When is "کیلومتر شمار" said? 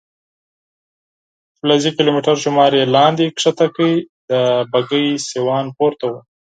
1.97-2.71